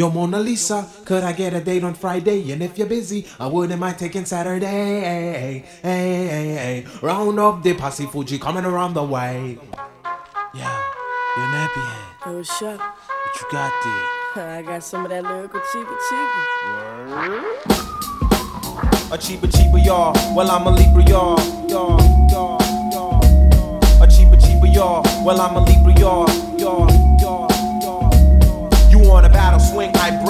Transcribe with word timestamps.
Yo, 0.00 0.08
Mona 0.08 0.40
Lisa, 0.40 0.88
could 1.04 1.22
I 1.22 1.34
get 1.34 1.52
a 1.52 1.60
date 1.60 1.84
on 1.84 1.92
Friday? 1.92 2.52
And 2.52 2.62
if 2.62 2.78
you're 2.78 2.86
busy, 2.86 3.26
I 3.38 3.46
wouldn't 3.46 3.78
mind 3.78 3.98
taking 3.98 4.24
Saturday. 4.24 4.64
Hey, 4.64 5.62
hey, 5.82 6.26
hey, 6.26 6.54
hey. 6.54 6.86
Round 7.02 7.38
up 7.38 7.62
the 7.62 7.74
posse 7.74 8.06
Fugee 8.06 8.40
coming 8.40 8.64
around 8.64 8.94
the 8.94 9.02
way. 9.02 9.58
Yeah, 10.54 10.82
you're 11.36 11.48
nappy 11.48 11.84
head. 11.84 12.14
Hey, 12.24 12.34
what's 12.34 12.62
up? 12.62 12.80
What 12.80 13.40
you 13.42 13.46
got 13.52 13.72
there? 13.84 14.48
I 14.56 14.62
got 14.62 14.82
some 14.82 15.04
of 15.04 15.10
that 15.10 15.22
lyrical 15.22 15.60
cheaper 15.70 15.94
cheaper. 16.08 16.44
A 19.12 19.18
cheaper, 19.18 19.48
cheaper, 19.48 19.80
y'all. 19.84 20.14
Well, 20.34 20.50
I'm 20.50 20.66
a 20.66 20.70
Libra, 20.70 21.04
y'all. 21.10 21.38
Y'all, 21.68 22.00
y'all, 22.30 22.58
y'all. 22.90 24.02
A 24.02 24.06
cheaper, 24.06 24.38
cheaper, 24.38 24.64
y'all. 24.64 25.02
Well, 25.26 25.38
I'm 25.42 25.56
a 25.56 25.60
Libra, 25.62 25.92
y'all. 26.00 26.49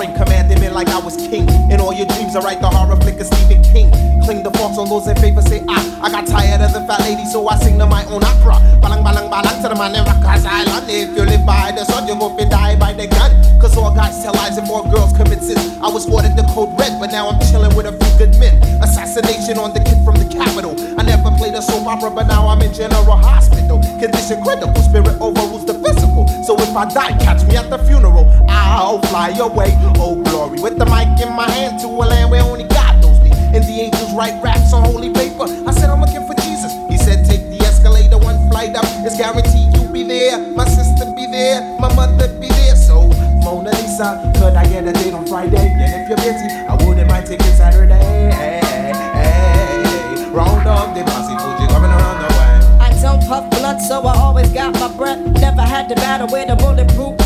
Commanding 0.07 0.31
me 0.31 0.40
like 0.81 0.97
I 0.97 0.99
was 0.99 1.17
king. 1.17 1.45
In 1.71 1.79
all 1.79 1.93
your 1.93 2.07
dreams, 2.07 2.35
I 2.35 2.41
write 2.41 2.61
the 2.63 2.69
horror 2.69 2.97
flick 2.97 3.21
of 3.21 3.27
Stephen 3.27 3.63
King. 3.63 3.93
Cling 4.25 4.43
the 4.43 4.51
forks 4.57 4.79
on 4.79 4.89
those 4.89 5.07
in 5.09 5.17
favor, 5.17 5.43
say 5.43 5.61
ah. 5.69 5.85
I 6.01 6.09
got 6.09 6.27
tired 6.27 6.63
of 6.65 6.73
the 6.73 6.81
fat 6.89 7.01
lady, 7.01 7.27
so 7.27 7.47
I 7.49 7.57
sing 7.59 7.79
to 7.81 7.87
my 7.87 8.05
own 8.07 8.25
opera. 8.25 8.57
Balang, 8.81 9.05
balang, 9.05 9.29
balang 9.29 9.61
to 9.61 9.69
the 9.69 9.77
man 9.77 9.93
in 9.95 10.05
Rikers 10.09 10.47
Island. 10.49 10.89
If 10.89 11.13
you 11.13 11.25
live 11.29 11.45
by 11.45 11.73
the 11.77 11.85
sun, 11.85 12.09
you 12.09 12.17
go 12.17 12.33
fi 12.35 12.49
die 12.49 12.77
by 12.81 12.95
the 12.95 13.07
gun. 13.09 13.29
Cause 13.61 13.77
all 13.77 13.95
guys 13.95 14.23
tell 14.23 14.33
lies 14.33 14.57
and 14.57 14.67
more 14.67 14.83
girls 14.89 15.13
commit 15.13 15.43
sins. 15.43 15.61
I 15.85 15.89
was 15.93 16.09
ordered 16.09 16.35
the 16.35 16.49
code 16.57 16.73
red, 16.81 16.97
but 16.99 17.13
now 17.13 17.29
I'm 17.29 17.41
chilling 17.53 17.77
with 17.77 17.85
a 17.85 17.93
few 17.93 18.13
good 18.17 18.33
men. 18.41 18.57
Assassination 18.81 19.59
on 19.59 19.75
the 19.77 19.81
kid 19.85 20.01
from 20.01 20.17
the 20.17 20.25
capital. 20.33 20.73
I 20.99 21.03
never 21.05 21.29
played 21.37 21.53
a 21.53 21.61
soap 21.61 21.87
opera, 21.87 22.11
but 22.11 22.25
now 22.25 22.49
I'm 22.49 22.63
in 22.63 22.73
general 22.73 23.21
hospital. 23.21 23.85
Condition 24.01 24.41
critical, 24.41 24.81
spirit 24.81 25.21
overrules 25.21 25.67
the 25.67 25.77
physical. 25.77 26.25
So 26.49 26.57
if 26.57 26.73
I 26.75 26.89
die, 26.89 27.13
catch 27.21 27.45
me 27.45 27.57
at 27.57 27.69
the 27.69 27.77
funeral. 27.85 28.25
I'll 28.49 29.03
fly 29.13 29.37
away, 29.37 29.77
oh 30.01 30.17
glory. 30.25 30.59
With 30.71 30.79
the 30.79 30.87
mic 30.87 31.19
in 31.19 31.35
my 31.35 31.51
hand 31.51 31.81
to 31.81 31.89
a 31.89 32.07
land 32.07 32.31
where 32.31 32.45
only 32.45 32.63
God 32.63 33.03
knows 33.03 33.19
me. 33.27 33.33
And 33.35 33.65
the 33.67 33.81
angels 33.83 34.15
write 34.15 34.41
raps 34.41 34.73
on 34.73 34.85
holy 34.85 35.11
paper. 35.11 35.51
I 35.67 35.73
said, 35.75 35.91
I'm 35.91 36.01
looking 36.01 36.25
for 36.31 36.35
Jesus. 36.47 36.71
He 36.89 36.97
said, 36.97 37.27
take 37.27 37.43
the 37.51 37.59
escalator 37.67 38.19
one 38.19 38.39
flight 38.49 38.77
up. 38.77 38.87
It's 39.03 39.19
guaranteed 39.19 39.75
you'll 39.75 39.91
be 39.91 40.05
there. 40.05 40.39
My 40.55 40.65
sister 40.67 41.11
be 41.17 41.27
there. 41.27 41.77
My 41.81 41.93
mother 41.97 42.29
be 42.39 42.47
there. 42.47 42.77
So, 42.77 43.09
Mona 43.43 43.75
Lisa, 43.83 44.31
could 44.39 44.55
I 44.55 44.63
get 44.71 44.87
a 44.87 44.93
date 44.93 45.13
on 45.13 45.27
Friday? 45.27 45.59
And 45.59 45.91
if 45.91 46.09
you're 46.09 46.23
busy, 46.23 46.47
I 46.47 46.79
wouldn't 46.87 47.09
mind 47.09 47.27
taking 47.27 47.53
Saturday. 47.59 47.99
Hey, 48.31 48.63
hey, 48.63 49.83
hey. 49.83 50.31
Round 50.31 50.69
up 50.69 50.95
the 50.95 51.03
posse, 51.03 51.35
Fugee 51.35 51.67
coming 51.67 51.91
around 51.91 52.23
the 52.23 52.31
way. 52.31 52.79
I 52.79 52.97
don't 53.03 53.27
puff 53.27 53.51
blunt, 53.51 53.81
so 53.81 54.07
I 54.07 54.15
always 54.19 54.53
got 54.53 54.75
my 54.75 54.87
breath. 54.97 55.19
Never 55.19 55.63
had 55.63 55.89
to 55.89 55.97
battle 55.97 56.29
with 56.31 56.49
a 56.49 56.55
bulletproof 56.55 57.20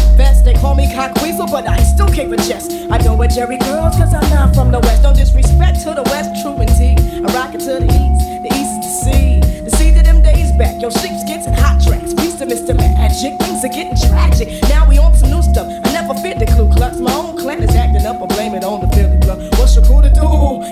call 0.64 0.74
me 0.74 0.86
cockweasel, 0.86 1.50
but 1.50 1.68
I 1.68 1.76
still 1.82 2.08
keep 2.08 2.32
a 2.32 2.38
chest. 2.38 2.72
I 2.90 2.96
know 3.04 3.14
with 3.14 3.34
Jerry 3.34 3.58
girls, 3.58 3.96
cause 3.96 4.14
I'm 4.14 4.28
not 4.30 4.54
from 4.54 4.70
the 4.70 4.80
west. 4.80 5.02
Don't 5.02 5.14
disrespect 5.14 5.82
to 5.84 5.92
the 5.92 6.04
west, 6.04 6.40
true 6.40 6.56
indeed. 6.56 6.96
I 7.20 7.28
rock 7.36 7.54
it 7.54 7.60
to 7.68 7.84
the 7.84 7.90
east, 8.00 8.24
the 8.44 8.50
east 8.60 8.76
to 8.84 8.90
sea. 9.04 9.40
The 9.66 9.70
sea 9.76 9.92
to 9.92 10.02
them 10.02 10.22
days 10.22 10.52
back, 10.56 10.80
yo, 10.80 10.88
sheep's 10.88 11.22
getting 11.28 11.52
hot 11.52 11.82
tracks. 11.84 12.14
Peace 12.14 12.36
to 12.40 12.46
Mr. 12.46 12.72
Magic, 12.74 13.36
things 13.44 13.62
are 13.62 13.74
getting 13.76 13.98
tragic. 14.08 14.48
Now 14.72 14.88
we 14.88 14.96
on 14.96 15.14
some 15.14 15.28
new 15.28 15.42
stuff. 15.42 15.68
I 15.68 15.92
never 15.92 16.14
fit 16.24 16.38
the 16.38 16.46
Ku 16.46 16.72
Klux. 16.72 16.96
My 16.96 17.12
own 17.12 17.36
clan 17.36 17.62
is 17.62 17.76
acting 17.76 18.06
up, 18.06 18.22
I 18.22 18.26
blame 18.34 18.54
it 18.54 18.64
on 18.64 18.80
the 18.80 18.88
Philly. 18.96 19.20
What's 19.60 19.76
your 19.76 19.84
cool 19.84 20.00
to 20.00 20.08
do? 20.08 20.24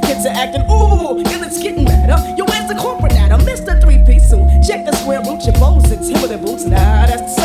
Kids 0.09 0.25
are 0.25 0.33
acting, 0.33 0.65
ooh, 0.73 1.21
and 1.21 1.45
it's 1.45 1.63
getting 1.63 1.85
madder. 1.85 2.17
Yo, 2.39 2.47
where's 2.49 2.67
the 2.67 2.77
corporate 2.81 3.13
missed 3.45 3.67
the 3.67 3.81
three 3.81 3.99
piece 4.05 4.29
suit. 4.31 4.47
Check 4.67 4.85
the 4.87 4.95
square 4.97 5.21
root, 5.21 5.45
your 5.45 5.55
bows 5.55 5.91
and 5.91 6.03
Timberland 6.07 6.43
boots. 6.45 6.65
Nah, 6.65 7.07
that's 7.07 7.35
the 7.37 7.42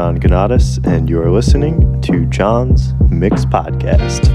John 0.00 0.18
Ganatis, 0.18 0.82
and 0.86 1.10
you 1.10 1.20
are 1.20 1.30
listening 1.30 2.00
to 2.00 2.24
John's 2.24 2.94
Mix 3.10 3.44
Podcast. 3.44 4.29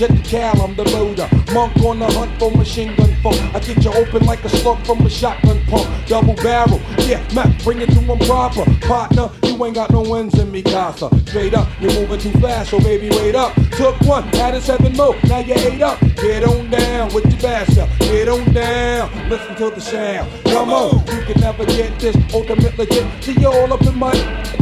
Jet 0.00 0.16
the 0.16 0.22
cal, 0.22 0.62
I'm 0.62 0.74
the 0.76 0.84
loader. 0.96 1.28
Monk 1.52 1.76
on 1.84 1.98
the 1.98 2.06
hunt 2.06 2.32
for 2.38 2.50
machine 2.52 2.96
gun 2.96 3.14
funk. 3.22 3.36
I 3.54 3.58
get 3.60 3.84
you 3.84 3.92
open 3.92 4.24
like 4.24 4.42
a 4.44 4.48
slug 4.48 4.78
from 4.86 5.04
a 5.04 5.10
shotgun 5.10 5.62
pump. 5.66 5.86
Double 6.06 6.34
barrel, 6.36 6.80
yeah, 7.00 7.22
Mac, 7.34 7.62
bring 7.62 7.82
it 7.82 7.90
to 7.90 8.00
him 8.00 8.18
proper. 8.20 8.64
Partner, 8.80 9.28
you 9.42 9.62
ain't 9.62 9.74
got 9.74 9.90
no 9.90 10.00
wins 10.00 10.38
in 10.38 10.50
me, 10.50 10.62
casa. 10.62 11.10
Straight 11.26 11.52
up, 11.52 11.68
you're 11.80 11.92
moving 11.92 12.18
too 12.18 12.32
fast, 12.40 12.70
so 12.70 12.80
baby, 12.80 13.10
wait 13.10 13.34
up. 13.34 13.54
Took 13.72 14.00
one, 14.00 14.24
added 14.36 14.62
seven 14.62 14.96
more, 14.96 15.14
now 15.24 15.40
you 15.40 15.52
ate 15.54 15.82
up. 15.82 16.00
Get 16.00 16.44
on 16.44 16.70
down 16.70 17.12
with 17.12 17.26
your 17.26 17.40
bass 17.42 17.76
up, 17.76 17.90
get 17.98 18.26
on 18.28 18.54
down, 18.54 19.28
listen 19.28 19.54
to 19.56 19.68
the 19.68 19.80
sound. 19.82 20.30
Come 20.44 20.70
on, 20.70 20.98
you 21.08 21.22
can 21.26 21.40
never 21.42 21.66
get 21.66 22.00
this 22.00 22.16
ultimate 22.32 22.78
legit. 22.78 23.06
See 23.22 23.38
you 23.38 23.48
all 23.48 23.70
up 23.70 23.82
in 23.82 23.98
my, 23.98 24.14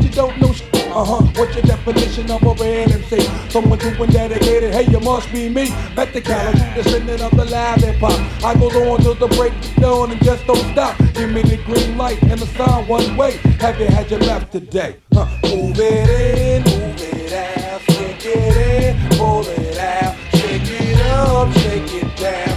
you 0.02 0.08
don't 0.08 0.36
know. 0.40 0.52
Uh 0.90 1.04
huh. 1.04 1.22
What's 1.36 1.54
your 1.54 1.62
definition 1.62 2.30
of 2.30 2.42
a 2.42 2.54
real 2.54 2.92
MC? 2.92 3.20
Someone 3.50 3.78
true 3.78 4.02
and 4.02 4.12
dedicated. 4.12 4.72
Hey, 4.72 4.90
you 4.90 5.00
must 5.00 5.30
be 5.32 5.48
me. 5.48 5.70
Met 5.94 6.12
the 6.12 6.20
caliber, 6.20 6.74
descendant 6.74 7.20
of 7.20 7.30
the 7.36 7.44
live 7.44 7.80
hip 7.80 7.96
hop. 7.96 8.44
I 8.44 8.54
go 8.58 8.68
on 8.92 9.00
till 9.00 9.14
the 9.14 9.28
break 9.28 9.52
down 9.76 10.10
and 10.10 10.22
just 10.24 10.46
don't 10.46 10.56
stop. 10.72 10.96
Give 11.14 11.30
me 11.30 11.42
the 11.42 11.58
green 11.64 11.96
light 11.98 12.22
and 12.22 12.40
the 12.40 12.46
sign 12.46 12.86
one 12.88 13.16
way. 13.16 13.36
Have 13.60 13.78
you 13.78 13.86
had 13.86 14.10
your 14.10 14.20
left 14.20 14.50
today? 14.52 14.96
Huh. 15.12 15.26
Move 15.44 15.78
it 15.78 16.08
in, 16.08 16.62
move 16.64 16.96
it 17.00 17.32
out, 17.32 17.80
shake 17.82 18.24
it 18.24 18.56
in, 18.56 19.18
pull 19.18 19.46
it 19.46 19.78
out, 19.78 20.16
shake 20.32 20.62
it 20.64 21.00
up, 21.06 21.52
shake 21.52 22.02
it 22.02 22.16
down. 22.16 22.47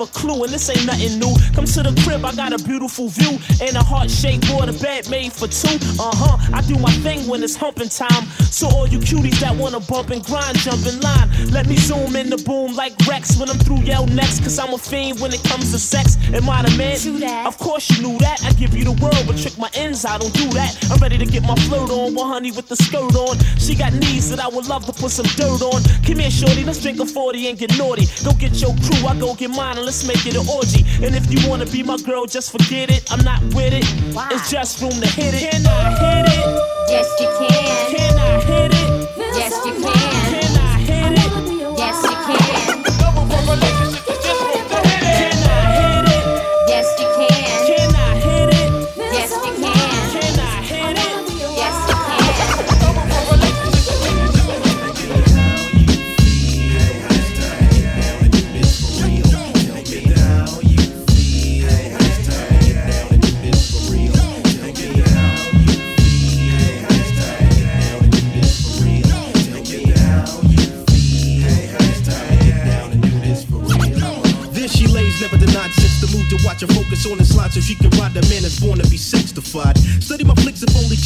Have 0.00 0.08
a 0.08 0.18
clue, 0.18 0.44
and 0.44 0.52
this 0.52 0.68
ain't 0.70 0.86
nothing 0.86 1.18
new. 1.18 1.34
Come 1.54 1.64
to 1.64 1.82
the 1.82 2.00
crib, 2.02 2.24
I 2.24 2.34
got 2.34 2.52
a 2.52 2.62
beautiful 2.64 3.08
view 3.08 3.38
and 3.60 3.76
a 3.76 3.82
heart 3.82 4.10
shaped 4.10 4.48
water 4.50 4.72
bed 4.72 5.08
made 5.10 5.32
for 5.32 5.46
two. 5.46 5.76
Uh 5.98 6.14
huh, 6.14 6.36
I 6.52 6.62
do 6.62 6.76
my 6.78 6.92
thing 7.04 7.26
when 7.28 7.42
it's 7.42 7.56
humping 7.56 7.88
time. 7.88 8.24
So 8.50 8.68
all 8.68 8.86
you 8.86 8.98
cuties 8.98 9.38
that 9.40 9.54
wanna 9.56 9.80
bump 9.80 10.10
and 10.10 10.24
grind, 10.24 10.58
jump 10.58 10.86
in 10.86 11.00
line. 11.00 11.28
Let 11.50 11.66
me 11.66 11.76
zoom 11.76 12.16
in 12.16 12.30
the 12.30 12.38
boom 12.38 12.74
like 12.74 12.94
Rex 13.06 13.36
when 13.38 13.50
I'm 13.50 13.58
through 13.58 13.82
yell 13.82 14.06
next, 14.06 14.40
cause 14.42 14.58
I'm 14.58 14.72
a 14.72 14.78
fiend 14.78 15.20
when 15.20 15.32
it 15.32 15.42
comes 15.44 15.72
to 15.72 15.78
sex. 15.78 16.16
Am 16.32 16.48
I 16.48 16.62
the 16.62 16.76
man? 16.76 17.46
Of 17.46 17.58
course 17.58 17.90
you 17.90 18.02
knew 18.02 18.18
that. 18.18 18.44
I 18.44 18.52
give 18.52 18.74
you 18.74 18.84
the 18.84 18.96
world, 19.02 19.24
but 19.26 19.36
trick 19.36 19.58
my 19.58 19.70
ends, 19.74 20.04
I 20.04 20.18
don't 20.18 20.32
do 20.34 20.48
that. 20.50 20.76
I'm 20.90 20.98
ready 20.98 21.18
to 21.18 21.26
get 21.26 21.42
my 21.42 21.54
flirt 21.68 21.90
on, 21.90 22.14
one 22.14 22.28
honey 22.28 22.52
with 22.52 22.68
the 22.68 22.76
skirt 22.76 23.14
on. 23.14 23.38
She 23.58 23.74
got 23.74 23.92
knees 23.92 24.30
that 24.30 24.40
I 24.40 24.48
would 24.48 24.66
love 24.66 24.86
to 24.86 24.92
put 24.92 25.10
some 25.10 25.26
dirt 25.36 25.62
on. 25.62 25.82
Come 26.04 26.18
here, 26.18 26.30
shorty, 26.30 26.64
let's 26.64 26.80
drink 26.80 27.00
a 27.00 27.06
40 27.06 27.48
and 27.48 27.58
get 27.58 27.76
naughty. 27.76 28.06
Go 28.24 28.32
get 28.32 28.60
your 28.60 28.74
crew, 28.84 29.06
I 29.06 29.18
go 29.18 29.34
get 29.34 29.50
mine 29.50 29.76
and 29.76 29.86
let's 29.90 30.06
make 30.06 30.24
it 30.24 30.36
an 30.36 30.48
orgy. 30.48 30.84
And 31.04 31.16
if 31.16 31.26
you 31.32 31.50
wanna 31.50 31.66
be 31.66 31.82
my 31.82 31.96
girl, 31.96 32.24
just 32.24 32.52
forget 32.52 32.92
it. 32.92 33.10
I'm 33.10 33.24
not 33.24 33.42
with 33.54 33.72
it. 33.72 33.84
Why? 34.14 34.28
It's 34.30 34.48
just 34.48 34.80
room 34.80 34.92
to 34.92 35.08
hit 35.08 35.34
it. 35.34 35.50
Can 35.50 35.66
I 35.66 35.90
hit 35.98 36.28
it? 36.28 36.46
Yes, 36.88 37.08
you 37.18 37.26
can. 37.26 37.96
Can 37.96 38.16
I 38.16 38.40
hit 38.44 38.72
it? 38.72 39.08
Yes, 39.34 39.66
you 39.66 39.72
can. 39.82 40.39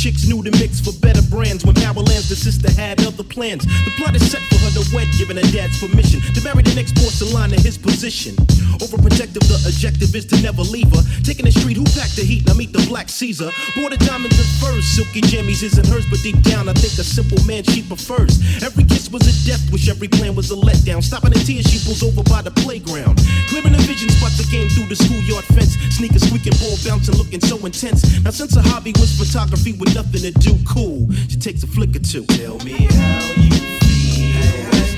Chicks 0.04 0.28
knew 0.28 0.42
the 0.42 0.50
mix 0.61 0.84
for 0.84 0.92
better 1.00 1.23
brands. 1.30 1.64
When 1.64 1.75
Powerlands, 1.76 2.28
the 2.28 2.37
sister 2.37 2.70
had 2.70 3.00
other 3.06 3.25
plans. 3.25 3.64
The 3.64 3.92
blood 3.96 4.14
is 4.14 4.30
set 4.30 4.42
to 4.42 4.44
wed, 4.95 5.09
giving 5.19 5.37
her 5.37 5.49
dad's 5.51 5.79
permission 5.79 6.23
to 6.33 6.41
marry 6.41 6.63
the 6.63 6.75
next 6.75 6.95
porcelain 6.97 7.53
in 7.53 7.61
his 7.61 7.77
position. 7.77 8.35
Overprotective, 8.79 9.45
the 9.51 9.59
objective 9.67 10.15
is 10.15 10.25
to 10.27 10.41
never 10.41 10.63
leave 10.63 10.91
her. 10.95 11.03
Taking 11.23 11.45
the 11.45 11.53
street, 11.53 11.77
who 11.77 11.85
packed 11.99 12.17
the 12.17 12.23
heat? 12.23 12.47
Now 12.47 12.55
meet 12.55 12.73
the 12.73 12.85
Black 12.87 13.09
Caesar. 13.09 13.51
The 13.95 14.11
diamonds 14.11 14.35
and 14.35 14.49
furs, 14.59 14.85
silky 14.87 15.21
jammies 15.21 15.63
isn't 15.63 15.87
hers, 15.87 16.05
but 16.11 16.19
deep 16.23 16.41
down, 16.43 16.69
I 16.69 16.73
think 16.73 16.99
a 16.99 17.05
simple 17.05 17.39
man 17.47 17.63
she 17.63 17.81
prefers. 17.83 18.43
Every 18.61 18.83
kiss 18.83 19.09
was 19.09 19.23
a 19.23 19.35
death 19.47 19.63
wish, 19.71 19.89
every 19.89 20.09
plan 20.09 20.35
was 20.35 20.51
a 20.51 20.57
letdown. 20.57 21.01
Stopping 21.01 21.33
in 21.33 21.39
tears, 21.47 21.67
she 21.71 21.79
pulls 21.87 22.03
over 22.03 22.25
by 22.25 22.43
the 22.43 22.51
playground. 22.51 23.23
Clearing 23.47 23.71
the 23.71 23.79
vision 23.87 24.09
spots 24.09 24.39
the 24.39 24.49
game 24.51 24.69
through 24.71 24.89
the 24.91 24.97
schoolyard 24.97 25.45
fence. 25.55 25.77
Sneakers 25.95 26.27
squeaking, 26.27 26.59
ball 26.59 26.75
bouncing, 26.83 27.15
looking 27.15 27.41
so 27.41 27.55
intense. 27.65 28.03
Now, 28.25 28.31
since 28.31 28.57
her 28.57 28.63
hobby 28.63 28.93
was 28.99 29.15
photography 29.15 29.75
with 29.75 29.95
nothing 29.95 30.27
to 30.27 30.33
do, 30.33 30.59
cool, 30.67 31.07
she 31.29 31.39
takes 31.39 31.63
a 31.63 31.69
flick 31.69 31.95
or 31.95 32.01
two. 32.01 32.25
Tell 32.35 32.59
me 32.67 32.89
how 32.91 33.33
you 33.37 33.55
feel. 33.79 34.74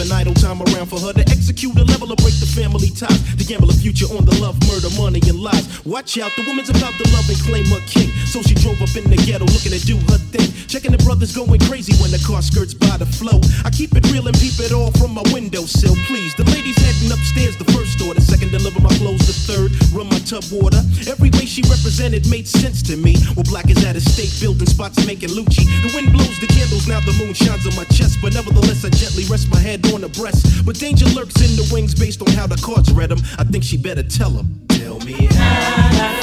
leaving 0.00 0.16
idle 0.16 0.34
time 0.34 0.62
around 0.62 0.86
for 0.86 0.98
her 1.00 1.12
to 1.12 1.20
execute 1.28 1.76
a 1.76 1.84
level 1.84 2.12
or 2.12 2.16
break 2.16 2.34
the 2.40 2.46
family 2.46 2.90
ties. 2.90 3.20
To 3.36 3.44
gamble 3.44 3.70
a 3.70 3.72
future 3.72 4.06
on 4.16 4.24
the 4.24 4.34
love, 4.40 4.56
murder, 4.68 4.88
money, 4.96 5.20
and 5.28 5.40
lies. 5.40 5.66
Watch 5.84 6.18
out, 6.18 6.32
the 6.36 6.44
woman's 6.46 6.70
about 6.70 6.94
to 6.96 7.04
love 7.12 7.28
and 7.28 7.38
claim 7.44 7.66
her 7.66 7.82
king. 7.86 8.08
So 8.26 8.42
she 8.42 8.54
drove 8.54 8.80
up 8.80 8.94
in 8.96 9.10
the 9.10 9.16
ghetto 9.16 9.44
looking 9.44 9.72
to 9.72 9.80
do 9.80 9.96
her 10.08 10.20
thing. 10.32 10.48
Checking 10.68 10.92
the 10.92 11.02
brothers 11.02 11.34
going 11.34 11.60
crazy 11.66 11.92
when 12.00 12.10
the 12.10 12.22
car 12.22 12.42
skirts 12.42 12.74
by 12.74 12.96
the 12.96 13.06
flow. 13.06 13.40
I 13.64 13.70
keep 13.70 13.96
it 13.96 14.06
real 14.12 14.28
and 14.28 14.36
peep 14.38 14.56
it 14.60 14.72
all 14.72 14.90
from 14.96 15.12
my 15.12 15.22
windowsill, 15.32 15.96
please. 16.06 16.34
The 16.36 16.44
ladies 16.54 16.78
heading 16.78 17.10
upstairs, 17.12 17.56
the 17.56 17.68
first 17.74 17.98
door, 17.98 18.14
the 18.14 18.22
second 18.22 18.52
deliver 18.52 18.80
my 18.80 18.94
clothes, 19.02 19.26
the 19.26 19.34
third 19.34 19.74
run 19.92 20.08
my 20.08 20.20
tub 20.24 20.44
water. 20.52 20.80
Every 21.10 21.30
way 21.36 21.44
she 21.44 21.62
represented 21.66 22.28
made 22.30 22.46
sense 22.46 22.82
to 22.88 22.96
me. 22.96 23.18
Well, 23.34 23.48
black 23.50 23.68
is 23.68 23.82
at 23.84 23.96
a 23.96 24.02
state 24.02 24.32
building 24.40 24.68
spots 24.68 25.04
making 25.06 25.34
Lucci. 25.34 25.66
The 25.84 25.90
wind 25.92 26.12
blows 26.12 26.38
the 26.40 26.46
candles, 26.46 26.86
now 26.86 27.00
the 27.02 27.16
moon 27.18 27.34
shines 27.34 27.66
on 27.66 27.74
my 27.74 27.84
chest. 27.90 28.22
But 28.22 28.30
gently 28.32 28.49
rest 29.40 29.50
my 29.50 29.58
head 29.58 29.84
on 29.92 30.00
the 30.00 30.08
breast. 30.08 30.64
But 30.66 30.76
danger 30.76 31.06
lurks 31.06 31.40
in 31.40 31.56
the 31.56 31.68
wings 31.72 31.94
based 31.94 32.20
on 32.20 32.28
how 32.28 32.46
the 32.46 32.56
cards 32.56 32.92
read 32.92 33.10
them. 33.10 33.20
I 33.38 33.44
think 33.44 33.64
she 33.64 33.76
better 33.76 34.02
tell 34.02 34.30
him. 34.30 34.60
Tell 34.68 34.98
me 35.00 35.12
Here 35.12 36.19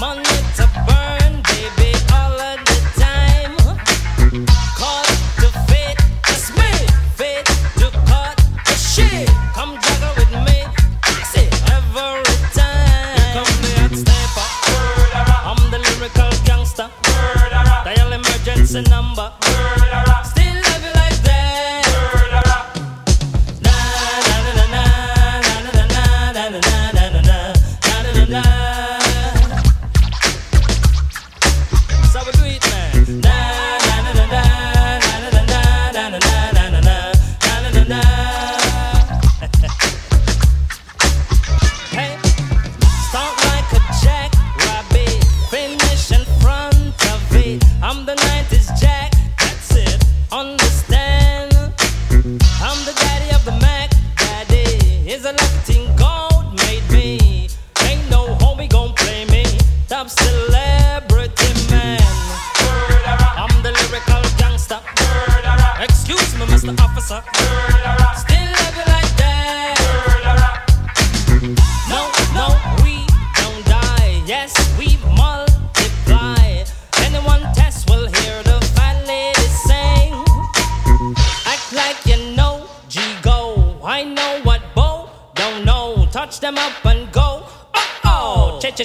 Man 0.00 0.29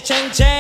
change. 0.05 0.54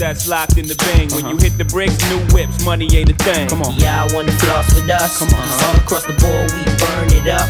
That's 0.00 0.26
locked 0.26 0.56
in 0.56 0.66
the 0.66 0.74
bang. 0.74 1.12
When 1.12 1.28
you 1.28 1.36
hit 1.36 1.58
the 1.58 1.64
bricks, 1.64 2.00
new 2.08 2.18
whips, 2.32 2.64
money 2.64 2.88
ain't 2.96 3.10
a 3.12 3.14
thing. 3.20 3.46
Come 3.48 3.60
on. 3.62 3.76
Yeah, 3.78 4.02
I 4.02 4.08
wanna 4.14 4.32
floss 4.32 4.74
with 4.74 4.88
us. 4.88 5.18
Come 5.20 5.28
on. 5.36 5.44
All 5.44 5.76
across 5.76 6.04
the 6.08 6.16
board, 6.16 6.48
we 6.56 6.64
burn 6.80 7.08
it 7.12 7.28
up. 7.28 7.44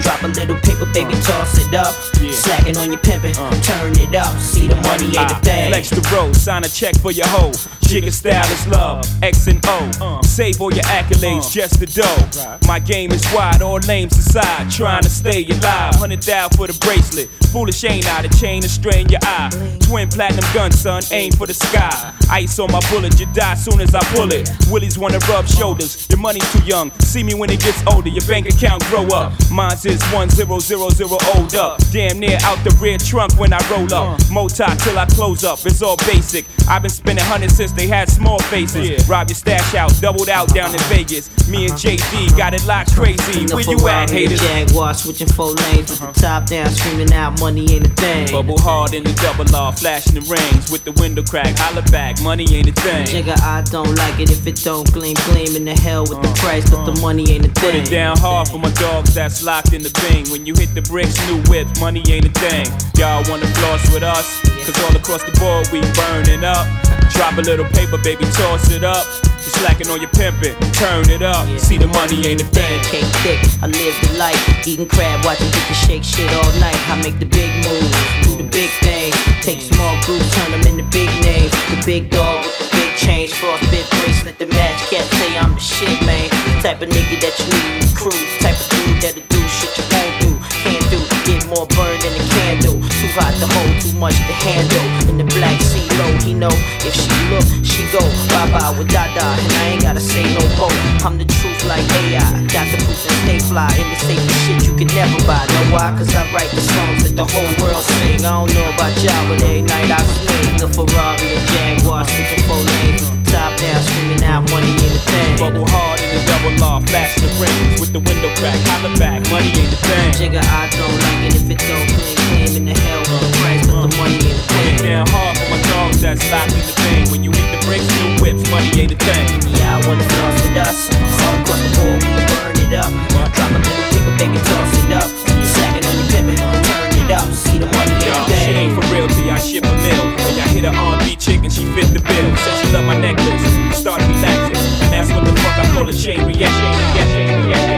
Drop 0.00 0.22
a 0.22 0.28
little 0.28 0.54
paper, 0.62 0.86
baby, 0.94 1.14
toss 1.26 1.58
it 1.58 1.74
up. 1.74 1.92
Yeah. 2.22 2.30
Slacking 2.30 2.76
on 2.78 2.92
your 2.94 3.02
pimpin', 3.02 3.34
turn 3.66 3.92
it 3.98 4.14
up. 4.14 4.38
See 4.38 4.68
the 4.68 4.76
money 4.86 5.06
ain't 5.18 5.34
a 5.34 5.34
Ah, 5.34 5.40
thing. 5.42 5.68
Flex 5.74 5.90
the 5.90 6.00
road, 6.14 6.36
sign 6.36 6.62
a 6.64 6.68
check 6.68 6.94
for 7.02 7.10
your 7.10 7.26
hoe. 7.26 7.50
Jigga 7.86 8.12
style 8.12 8.52
is 8.52 8.66
love, 8.66 9.04
X 9.22 9.46
and 9.46 9.60
O. 9.64 10.20
Save 10.22 10.60
all 10.60 10.74
your 10.74 10.82
accolades, 10.84 11.52
just 11.52 11.78
the 11.78 11.86
dough. 11.86 12.58
My 12.66 12.80
game 12.80 13.12
is 13.12 13.24
wide, 13.32 13.62
all 13.62 13.78
names 13.78 14.18
aside. 14.18 14.70
Trying 14.72 15.04
to 15.04 15.08
stay 15.08 15.44
alive. 15.44 15.94
Hundred 15.94 16.22
thou 16.22 16.48
for 16.48 16.66
the 16.66 16.76
bracelet. 16.80 17.28
Foolish 17.52 17.84
ain't 17.84 18.06
I, 18.12 18.22
the 18.22 18.28
chain 18.36 18.60
to 18.62 18.68
strain 18.68 19.08
your 19.08 19.20
eye. 19.22 19.50
Twin 19.80 20.08
platinum 20.08 20.44
gun, 20.52 20.72
son, 20.72 21.02
aim 21.12 21.30
for 21.32 21.46
the 21.46 21.54
sky. 21.54 22.12
Ice 22.28 22.58
on 22.58 22.72
my 22.72 22.80
bullet, 22.90 23.18
you 23.20 23.26
die 23.32 23.54
soon 23.54 23.80
as 23.80 23.94
I 23.94 24.02
pull 24.14 24.32
it. 24.32 24.50
Willies 24.68 24.98
wanna 24.98 25.20
rub 25.30 25.46
shoulders, 25.46 26.08
your 26.10 26.18
money's 26.18 26.50
too 26.52 26.64
young. 26.64 26.90
See 27.00 27.22
me 27.22 27.34
when 27.34 27.50
it 27.50 27.60
gets 27.60 27.86
older, 27.86 28.08
your 28.08 28.26
bank 28.26 28.48
account 28.48 28.84
grow 28.86 29.06
up. 29.08 29.32
Mine's 29.50 29.86
is 29.86 30.02
1000 30.12 30.50
old 30.50 31.54
up. 31.54 31.80
Damn 31.92 32.18
near 32.18 32.36
out 32.42 32.58
the 32.64 32.76
rear 32.80 32.98
trunk 32.98 33.38
when 33.38 33.52
I 33.52 33.60
roll 33.70 33.92
up. 33.94 34.20
Mota 34.30 34.76
till 34.80 34.98
I 34.98 35.06
close 35.06 35.44
up, 35.44 35.64
it's 35.64 35.82
all 35.82 35.96
basic. 35.98 36.46
I've 36.68 36.82
been 36.82 36.90
spending 36.90 37.24
hundreds 37.24 37.54
since 37.54 37.72
they 37.76 37.86
had 37.86 38.10
small 38.10 38.38
faces. 38.38 39.08
Rob 39.08 39.28
your 39.28 39.36
stash 39.36 39.74
out, 39.74 39.92
doubled 40.00 40.28
out 40.28 40.52
down 40.54 40.72
in 40.72 40.80
Vegas. 40.88 41.28
Me 41.48 41.66
and 41.66 41.74
JD 41.74 42.36
got 42.36 42.54
it 42.54 42.64
locked 42.66 42.94
crazy. 42.94 43.46
Where 43.54 43.62
you 43.62 43.88
at, 43.88 44.10
haters? 44.10 44.40
Jaguar 44.40 44.94
switching 44.94 45.28
four 45.28 45.52
lanes 45.52 45.90
with 45.90 46.00
the 46.00 46.06
uh-huh. 46.06 46.12
top 46.12 46.46
down, 46.46 46.70
screaming 46.70 47.12
out 47.12 47.38
money 47.38 47.70
ain't 47.72 47.86
a 47.86 47.90
thing. 47.90 48.30
Bubble 48.32 48.58
hard 48.58 48.94
in 48.94 49.04
the 49.04 49.12
double 49.14 49.54
R, 49.54 49.72
flashing 49.72 50.14
the 50.14 50.22
rings 50.22 50.70
with 50.70 50.84
the 50.84 50.92
window 50.92 51.22
crack. 51.22 51.56
Holla 51.58 51.82
back, 51.82 52.20
money 52.22 52.46
ain't 52.52 52.68
a 52.68 52.72
thing. 52.72 53.06
Nigga, 53.06 53.38
I 53.42 53.62
don't 53.62 53.94
like 53.96 54.18
it 54.18 54.30
if 54.30 54.46
it 54.46 54.56
don't 54.64 54.90
gleam, 54.92 55.16
gleam 55.26 55.54
in 55.54 55.64
the 55.64 55.74
hell 55.74 56.02
with 56.02 56.22
the 56.22 56.28
uh-huh. 56.28 56.34
price, 56.34 56.70
but 56.70 56.84
the 56.84 57.00
money 57.00 57.30
ain't 57.30 57.46
a 57.46 57.48
Put 57.48 57.72
thing. 57.72 57.82
it 57.82 57.90
down 57.90 58.16
hard 58.18 58.48
for 58.48 58.58
my 58.58 58.70
dogs 58.72 59.14
that's 59.14 59.44
locked 59.44 59.72
in 59.72 59.82
the 59.82 59.92
bing. 60.08 60.28
When 60.30 60.46
you 60.46 60.54
hit 60.54 60.74
the 60.74 60.82
bricks, 60.82 61.16
new 61.28 61.42
whip, 61.50 61.68
money 61.78 62.02
ain't 62.08 62.26
a 62.26 62.32
thing. 62.40 62.66
Y'all 62.96 63.22
wanna 63.28 63.46
floss 63.58 63.92
with 63.92 64.02
us? 64.02 64.40
Cause 64.64 64.82
all 64.84 64.96
across 64.96 65.22
the 65.22 65.32
board 65.38 65.68
we 65.70 65.80
burning 65.94 66.42
up. 66.42 66.95
Drop 67.14 67.38
a 67.38 67.42
little 67.42 67.66
paper, 67.66 67.98
baby, 67.98 68.24
toss 68.32 68.70
it 68.70 68.84
up. 68.84 69.06
You 69.22 69.52
slacking 69.62 69.88
on 69.88 70.00
your 70.00 70.10
pimpin', 70.10 70.54
turn 70.74 71.08
it 71.10 71.22
up. 71.22 71.46
See 71.58 71.78
the 71.78 71.86
money 71.86 72.26
ain't 72.26 72.42
a 72.42 72.48
thing. 72.50 72.80
Cake 72.90 73.10
thick, 73.22 73.40
I 73.62 73.66
live 73.66 73.94
the 74.02 74.18
life. 74.18 74.66
Eating 74.66 74.88
crab, 74.88 75.24
watching 75.24 75.50
people 75.50 75.76
shake 75.86 76.04
shit 76.04 76.30
all 76.32 76.52
night. 76.58 76.76
I 76.90 77.00
make 77.02 77.18
the 77.18 77.26
big 77.26 77.50
moves, 77.64 77.94
do 78.26 78.42
the 78.42 78.48
big 78.50 78.70
thing. 78.82 79.12
Take 79.42 79.62
small 79.62 79.94
groups, 80.02 80.26
turn 80.34 80.50
them 80.50 80.66
into 80.66 80.84
big 80.90 81.08
names. 81.22 81.52
The 81.70 81.78
big 81.86 82.10
dog 82.10 82.44
with 82.44 82.58
the 82.58 82.68
big 82.76 82.96
change, 82.98 83.32
frostbit 83.32 83.86
bracelet, 84.02 84.38
the 84.38 84.46
match 84.46 84.90
cat 84.90 85.06
say 85.06 85.38
I'm 85.38 85.54
the 85.54 85.60
shit, 85.60 86.00
man. 86.04 86.28
The 86.28 86.62
type 86.62 86.82
of 86.82 86.88
nigga 86.90 87.16
that 87.22 87.34
you 87.38 87.46
need 87.46 87.70
in 87.70 87.80
the 87.86 87.92
crew. 87.94 88.18
Type 88.42 88.58
of 88.58 88.66
dude 88.74 88.98
that'll 88.98 89.22
do 89.30 89.40
shit 89.46 89.72
you 89.78 89.86
won't 89.94 90.14
do, 90.20 90.30
can't 90.66 90.86
do. 90.90 90.98
Get 91.22 91.46
more 91.46 91.66
burn 91.70 91.96
than 92.02 92.18
a 92.18 92.24
candle. 92.34 92.76
Too 92.82 93.10
hot 93.14 93.34
to 93.38 93.46
hold, 93.46 93.75
much 93.96 94.16
to 94.16 94.34
handle. 94.44 94.86
In 95.08 95.16
the 95.18 95.24
black 95.24 95.60
sea 95.60 95.88
low, 95.96 96.12
he 96.20 96.34
know 96.34 96.52
if 96.84 96.94
she 96.94 97.10
look, 97.32 97.46
she 97.64 97.82
go 97.92 98.00
bye 98.28 98.48
bye 98.52 98.72
with 98.76 98.88
Dada, 98.88 99.24
and 99.24 99.52
I 99.52 99.64
ain't 99.72 99.82
gotta 99.82 100.00
say 100.00 100.22
no 100.36 100.44
more. 100.56 100.72
I'm 101.04 101.18
the 101.18 101.24
truth 101.24 101.64
like 101.64 101.84
AI. 102.04 102.46
Got 102.52 102.68
the 102.72 102.78
proof 102.84 103.00
and 103.08 103.18
stay 103.24 103.38
fly 103.48 103.68
in 103.76 103.86
the 103.88 103.98
safety 104.04 104.34
shit 104.44 104.66
you 104.68 104.74
can 104.76 104.88
never 104.94 105.18
buy. 105.26 105.44
Know 105.48 105.74
why? 105.74 105.94
Cause 105.96 106.14
I 106.14 106.22
write 106.32 106.50
the 106.50 106.60
songs 106.60 107.04
that 107.04 107.16
the 107.16 107.24
whole 107.24 107.52
world 107.60 107.84
sing. 107.84 108.24
I 108.24 108.36
don't 108.36 108.52
know 108.52 108.68
about 108.74 108.94
y'all, 109.02 109.24
but 109.28 109.42
every 109.42 109.62
night 109.62 109.90
I 109.90 110.00
swing 110.04 110.56
the 110.60 110.68
Ferrari 110.68 111.28
and 111.36 111.46
Jaguar, 111.48 112.04
switching 112.04 112.44
four 112.44 112.60
lanes 112.60 113.10
the 113.10 113.15
top 113.30 113.56
down, 113.58 113.82
screaming 113.82 114.22
out 114.24 114.42
money 114.50 114.70
in 114.70 114.90
the 114.94 115.02
thing. 115.02 115.36
Bubble 115.38 115.66
hard 115.68 116.00
in 116.00 116.10
the 116.16 116.22
double 116.26 116.54
R, 116.62 116.80
flashing 116.86 117.26
the 117.26 117.32
rings 117.42 117.80
with 117.80 117.92
the 117.92 118.00
window 118.00 118.30
crack. 118.38 118.56
Holla 118.70 118.90
back, 118.98 119.22
money 119.30 119.50
ain't 119.52 119.72
a 119.72 119.78
thing. 119.78 120.10
Jigga, 120.16 120.42
I 120.42 120.70
don't 120.72 120.96
like 121.04 121.20
it 121.28 121.34
if 121.36 121.46
it 121.50 121.60
don't 121.66 121.88
clean, 121.92 122.16
clean 122.16 122.52
in 122.56 122.64
the 122.70 122.74
hell 122.76 123.02
with 123.06 123.22
the 123.24 123.30
price, 123.42 123.62
but 123.66 123.86
the 123.86 123.90
money 123.98 124.18
in 124.22 124.34
the 124.36 124.44
Put 124.46 124.62
it 124.62 124.80
thing. 124.80 124.90
down 124.90 125.06
hard 125.10 125.34
for 125.38 125.46
my 125.50 125.60
dogs 125.70 126.00
that's 126.00 126.24
locked 126.30 126.52
in 126.54 126.62
the 126.62 126.74
thing. 126.82 127.02
When 127.10 127.20
you 127.24 127.30
hit 127.34 127.48
the 127.52 127.60
bricks, 127.66 127.86
new 128.00 128.10
whips, 128.22 128.42
money 128.50 128.70
ain't 128.80 128.92
a 128.94 128.98
thing. 128.98 129.26
Yeah, 129.58 129.76
I 129.76 129.86
wanna 129.86 130.06
floss 130.06 130.36
with 130.42 130.58
us. 130.62 130.78
All 131.26 131.34
across 131.42 131.60
the 131.62 131.70
board, 131.76 132.00
we 132.02 132.22
burn 132.30 132.56
it 132.62 132.72
up. 132.78 132.92
Drop 133.34 133.50
a 133.50 133.58
little 133.58 133.86
paper, 133.92 134.14
baby, 134.20 134.38
toss 134.40 134.70
it 134.80 134.92
up. 134.94 135.08
Slacking 135.42 135.84
on 135.86 135.94
your 135.98 136.08
pimpin', 136.12 136.38
turn 136.38 136.94
it 136.94 137.10
up. 137.10 137.26
See 137.32 137.58
the 137.58 137.66
money 137.74 137.96
the 138.28 138.36
shit 138.42 138.56
ain't 138.56 138.74
for 138.74 138.84
real 138.94 139.08
till 139.08 139.30
I 139.30 139.38
ship 139.38 139.64
a 139.64 139.72
mill. 139.82 140.25
Hit 140.56 140.64
a 140.64 140.74
R&B 140.74 141.16
chick 141.16 141.44
and 141.44 141.52
she 141.52 141.66
fit 141.74 141.92
the 141.92 142.00
bill. 142.00 142.36
Said 142.36 142.64
she 142.64 142.72
love 142.72 142.86
my 142.86 142.98
necklace, 142.98 143.78
started 143.78 144.08
relaxing. 144.08 144.54
That's 144.90 145.10
what 145.10 145.26
the 145.26 145.38
fuck 145.38 145.58
I 145.58 145.70
call 145.74 145.86
a 145.86 145.92
chain 145.92 146.24
reaction, 146.24 146.38
reaction, 146.38 147.46
reaction. 147.46 147.75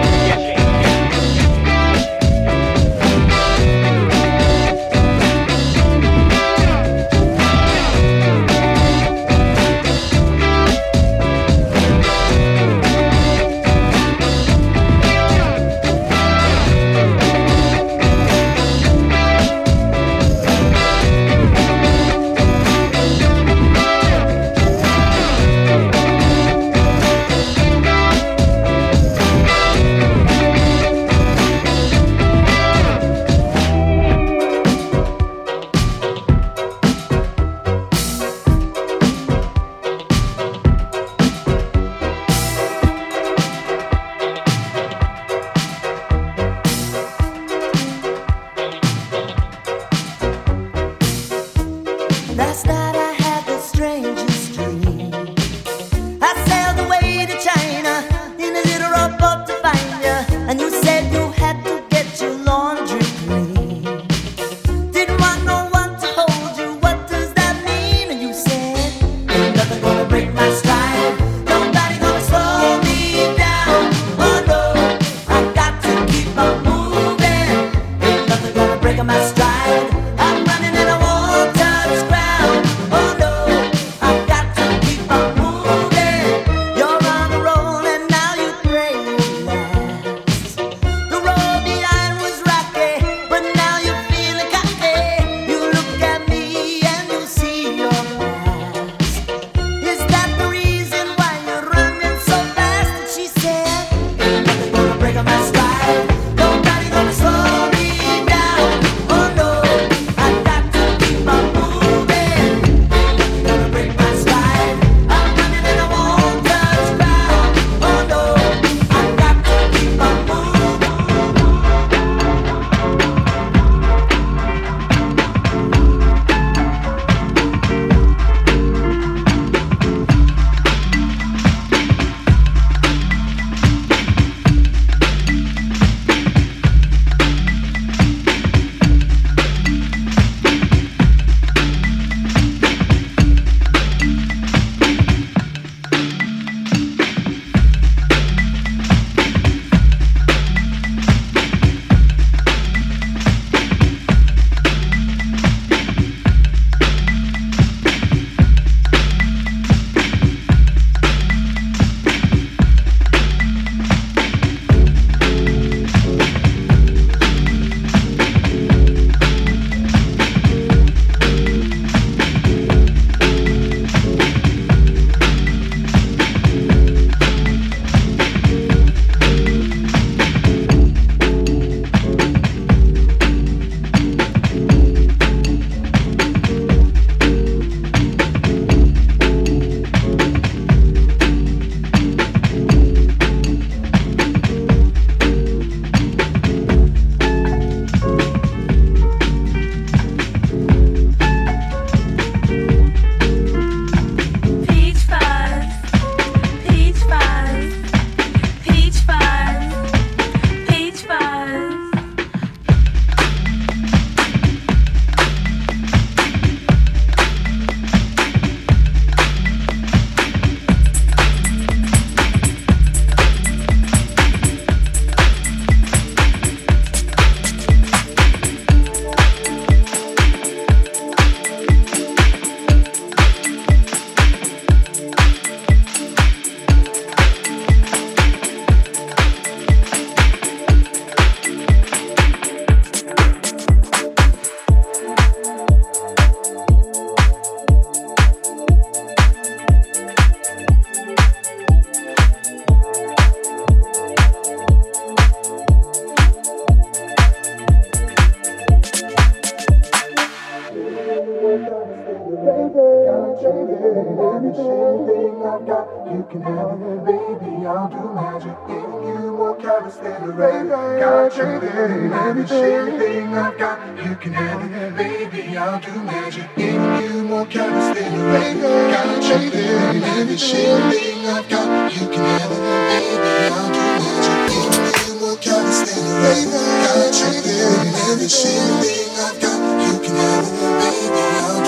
You 273.86 274.16
can 274.16 274.32
have 274.32 274.62
it, 274.62 274.96
baby. 274.96 275.56
I'll 275.56 275.80
do 275.80 276.02
magic. 276.02 276.48
Give 276.56 276.74
you 276.74 277.22
more 277.22 277.46
carrots 277.46 277.98
than 277.98 278.12
a 278.12 278.22
baby. 278.32 278.60
Got 278.60 279.42
you 279.42 279.50
there. 279.50 279.78
Anything 280.18 281.26
I've 281.26 281.48
got, 281.48 281.92
you 281.92 282.08
can 282.08 282.24
have 282.24 282.50
it, 282.50 282.62
baby. 282.90 283.32
I'll 283.54 283.70
do 283.72 283.82
magic. 284.02 284.38
Giving 284.50 285.14
you 285.14 285.20
more 285.20 285.36
carrots 285.38 285.80
than 285.86 286.04
a 286.04 286.14
baby. 286.26 286.58
Got 286.84 287.14
you 287.22 287.40
there. 287.46 287.78
Anything 288.10 289.10
I've 289.18 289.38
got, 289.40 289.60
you 289.86 289.94
can 290.00 290.14
have 290.16 290.46
it, 290.46 290.54
baby. 290.82 291.22
I'll 291.38 291.58
do 291.58 291.62
magic. 291.62 291.67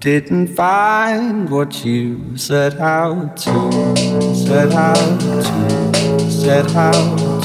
didn't 0.00 0.46
find 0.46 1.50
what 1.50 1.84
you 1.84 2.34
said 2.34 2.72
how 2.72 3.26
to, 3.36 3.70
said 4.34 4.72
how 4.72 4.94
to, 4.94 5.42
said 6.30 6.70
how 6.70 6.90
to, 6.90 7.42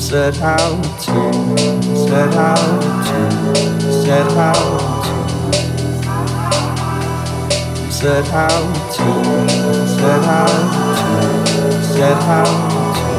said 0.00 0.34
how 0.34 0.82
to, 0.82 1.32
said 1.94 2.34
how 2.34 2.56
to, 3.06 3.30
said 4.02 4.32
how 4.32 4.54
to, 4.54 5.10
Said 8.00 8.24
how 8.28 8.48
to, 8.48 9.08
said 9.86 10.24
how 10.24 10.46
to, 10.96 11.26
said 11.82 12.20
how 12.26 12.44
to, 12.50 13.10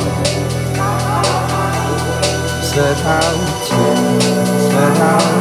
said 2.64 2.98
how 2.98 3.30
to, 3.68 3.82
said 4.72 5.41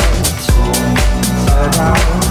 around, 0.00 1.78
around. 1.78 2.29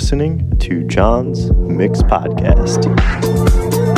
Listening 0.00 0.50
to 0.56 0.82
John's 0.84 1.52
Mix 1.52 2.00
Podcast. 2.00 3.89